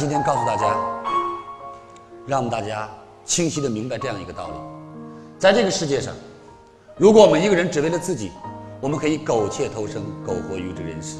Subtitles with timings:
[0.00, 0.66] 今天告诉大家，
[2.26, 2.88] 让我们大家
[3.24, 4.54] 清晰的明白这样一个道理：
[5.38, 6.12] 在这个世界上，
[6.96, 8.32] 如果我们一个人只为了自己，
[8.80, 11.16] 我们可以苟且偷生，苟活于这人世。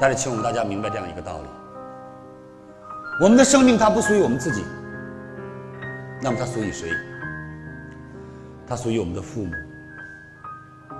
[0.00, 1.48] 但是，请我们大家明白这样一个道理：
[3.22, 4.64] 我们的生命它不属于我们自己，
[6.20, 6.90] 那么它属于谁？
[8.70, 9.52] 它属于我们的父母、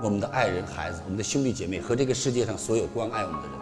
[0.03, 3.57] 我们的爱人、孩子、我们的兄弟姐妹和这个世界上所有关爱我们的人。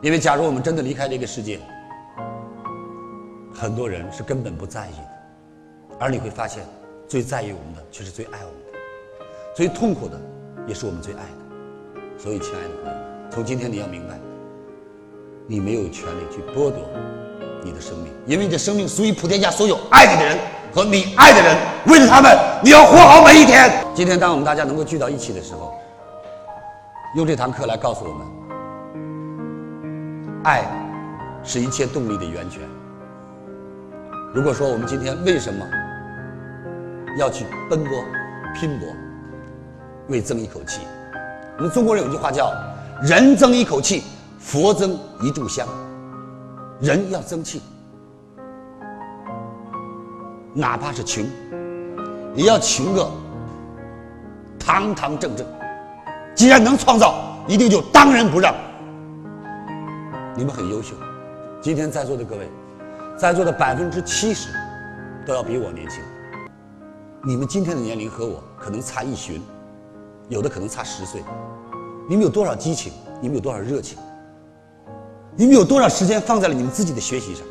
[0.00, 1.60] 因为，假如我们真的离开这个世界，
[3.52, 6.64] 很多人是根本不在意的，而你会发现，
[7.06, 8.78] 最在意我们的却是最爱我们的，
[9.54, 10.18] 最痛苦的
[10.66, 12.16] 也是我们最爱的。
[12.16, 12.98] 所以，亲爱的朋友，
[13.30, 14.18] 从今天你要明白，
[15.46, 16.88] 你没有权利去剥夺
[17.66, 20.38] 你的生命，因为你的生命属于普天下所有爱你的人
[20.72, 21.56] 和你爱的人。
[21.86, 23.68] 为了他们，你要活好每一天。
[23.92, 25.74] 今天，当我们大家能够聚到一起的时候，
[27.16, 28.24] 用这堂课来告诉我们。
[30.44, 30.62] 爱
[31.42, 32.62] 是一切动力的源泉。
[34.32, 35.66] 如果说我们今天为什么
[37.18, 38.04] 要去奔波、
[38.54, 38.88] 拼搏，
[40.08, 40.82] 为争一口气？
[41.58, 42.52] 我们中国人有句话叫
[43.02, 44.04] “人争一口气，
[44.38, 45.66] 佛争一炷香”。
[46.80, 47.62] 人要争气，
[50.52, 51.24] 哪怕是穷，
[52.34, 53.10] 也要穷个
[54.58, 55.46] 堂堂正正。
[56.34, 58.54] 既然能创造，一定就当仁不让。
[60.36, 60.94] 你们很优秀，
[61.62, 62.46] 今天在座的各位，
[63.16, 64.50] 在座的百分之七十
[65.26, 66.02] 都要比我年轻。
[67.24, 69.40] 你们今天的年龄和我可能差一旬，
[70.28, 71.24] 有的可能差十岁。
[72.06, 72.92] 你们有多少激情？
[73.22, 73.96] 你们有多少热情？
[75.38, 77.46] 你们有多少时间放在了你们自己的学习上？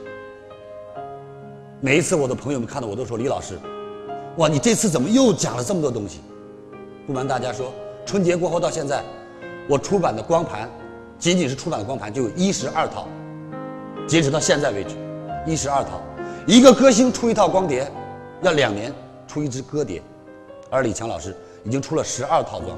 [1.80, 3.60] 每一次我的朋友们看到我都说：“李老师，
[4.38, 6.20] 哇，你这次怎么又讲了这么多东西？”
[7.06, 7.72] 不瞒大家说，
[8.04, 9.04] 春节过后到现在，
[9.70, 10.68] 我出版的光盘。
[11.18, 13.08] 仅仅是出版的光盘就有一十二套，
[14.06, 14.96] 截止到现在为止，
[15.46, 16.02] 一十二套。
[16.46, 17.90] 一个歌星出一套光碟，
[18.42, 18.92] 要两年
[19.26, 20.02] 出一支歌碟，
[20.70, 21.34] 而李强老师
[21.64, 22.78] 已经出了十二套装，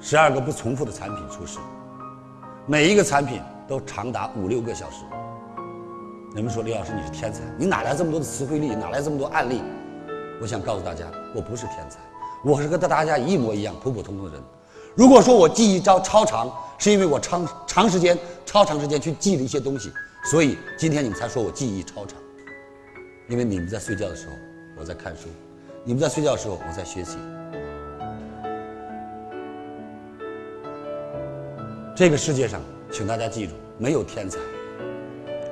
[0.00, 1.58] 十二个不重复的产品出世，
[2.64, 5.04] 每一个产品都长达五六个小时。
[6.34, 9.62] 人们说李老师你是天才，你哪来这么多的词汇力，哪来这么多案例？
[10.42, 12.00] 我想告诉大家，我不是天才，
[12.44, 14.42] 我是跟大家一模一样普普通通的人。
[14.96, 19.92] 如果说我记忆招超长，是因为我长长时间、超长时间去记了一些东西，
[20.24, 22.18] 所以今天你们才说我记忆超长。
[23.28, 24.32] 因为你们在睡觉的时候，
[24.76, 25.28] 我在看书；
[25.84, 27.18] 你们在睡觉的时候，我在学习。
[31.94, 32.60] 这个世界上，
[32.92, 34.38] 请大家记住，没有天才。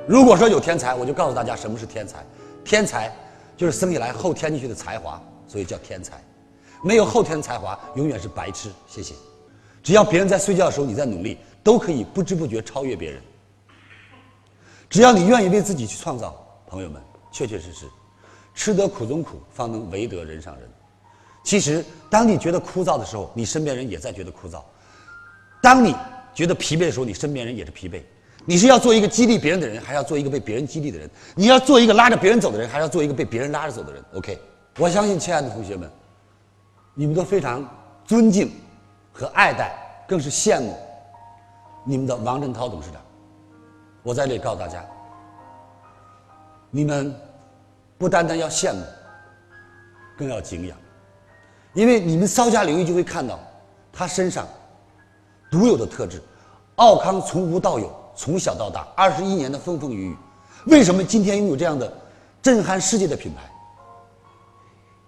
[0.07, 2.25] 如果说有天才，我就告诉大家什么是天才。
[2.65, 3.15] 天才
[3.55, 6.21] 就是生下来后天进去的才华，所以叫天才。
[6.83, 8.69] 没有后天才华，永远是白痴。
[8.87, 9.15] 谢谢。
[9.81, 13.21] 只要别人在睡觉的时候你在努力，都可以不知不觉超越别人。
[14.89, 17.01] 只要你愿意为自己去创造，朋友们，
[17.31, 17.85] 确确实实，
[18.53, 20.69] 吃得苦中苦，方能为得人上人。
[21.43, 24.61] 其实，当你觉得枯燥的时候，你身边人也在觉得枯燥；
[25.61, 25.95] 当你
[26.39, 28.01] 觉得疲惫的时候，你身边人也是疲惫。
[28.45, 31.09] 你是要做一个激励别人的人，还是要做一个被别人激励的人？
[31.35, 34.39] 你要做一个拉着别人走的人，还是要做一个被别人拉着走的人？OK，
[34.77, 35.91] 我相信，亲爱的同学们，
[36.93, 37.69] 你们都非常
[38.05, 38.49] 尊敬。
[39.11, 40.77] 和爱戴，更是羡慕
[41.83, 43.01] 你们的王振涛董事长。
[44.01, 44.81] 我在这里告诉大家，
[46.71, 47.13] 你们
[47.97, 48.81] 不单单要羡慕，
[50.17, 50.77] 更要敬仰，
[51.73, 53.37] 因为你们稍加留意就会看到
[53.91, 54.47] 他身上
[55.51, 56.21] 独有的特质。
[56.79, 60.17] 奥康从无到有，从小到大二十一年的风风雨雨，
[60.67, 61.91] 为什么今天拥有这样的
[62.41, 63.51] 震撼世界的品牌？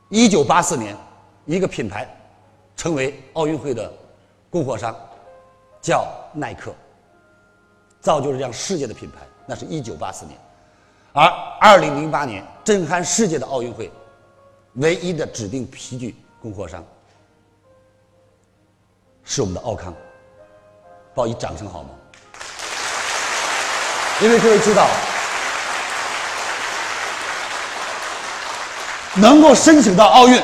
[0.10, 0.96] 一九八四年，
[1.46, 2.06] 一个品牌
[2.76, 3.92] 成为奥运会的。
[4.50, 4.94] 供货商
[5.82, 6.76] 叫耐克，
[8.02, 9.26] 造就了这样世界的品牌。
[9.46, 10.38] 那是一九八四年，
[11.14, 11.26] 而
[11.62, 13.90] 二零零八年震撼世界的奥运会，
[14.74, 16.84] 唯一的指定皮具供货商
[19.24, 19.94] 是我们的奥康，
[21.14, 21.90] 报以掌声好吗？
[24.22, 24.88] 因为各位知道，
[29.16, 30.42] 能够申请到奥运，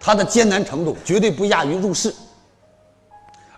[0.00, 2.14] 它的艰难程度绝对不亚于入世。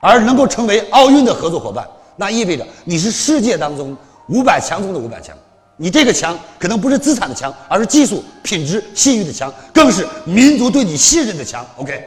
[0.01, 3.97] 而能够成为奥运的合作伙伴，那意味着你是世界当中
[4.29, 5.35] 五百强中的五百强。
[5.77, 11.65] 你这个强可能不是资产的强，而是技术、品质、信誉的强，更是民族对你信任的强。
[11.77, 12.07] OK。